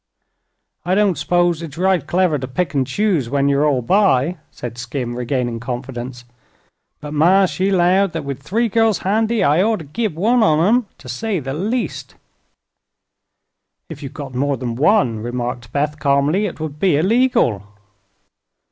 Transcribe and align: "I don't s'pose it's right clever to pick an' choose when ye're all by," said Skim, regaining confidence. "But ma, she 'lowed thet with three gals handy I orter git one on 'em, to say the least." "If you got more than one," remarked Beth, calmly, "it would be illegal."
"I 0.83 0.95
don't 0.95 1.15
s'pose 1.15 1.61
it's 1.61 1.77
right 1.77 2.07
clever 2.07 2.39
to 2.39 2.47
pick 2.47 2.73
an' 2.73 2.85
choose 2.85 3.29
when 3.29 3.47
ye're 3.47 3.67
all 3.67 3.83
by," 3.83 4.37
said 4.49 4.79
Skim, 4.79 5.15
regaining 5.15 5.59
confidence. 5.59 6.25
"But 7.01 7.13
ma, 7.13 7.45
she 7.45 7.69
'lowed 7.71 8.13
thet 8.13 8.23
with 8.23 8.41
three 8.41 8.67
gals 8.67 8.97
handy 9.05 9.43
I 9.43 9.61
orter 9.61 9.83
git 9.85 10.15
one 10.15 10.41
on 10.41 10.59
'em, 10.59 10.87
to 10.97 11.07
say 11.07 11.39
the 11.39 11.53
least." 11.53 12.15
"If 13.89 14.01
you 14.01 14.09
got 14.09 14.33
more 14.33 14.57
than 14.57 14.73
one," 14.75 15.19
remarked 15.19 15.71
Beth, 15.71 15.99
calmly, 15.99 16.47
"it 16.47 16.59
would 16.59 16.79
be 16.79 16.97
illegal." 16.97 17.61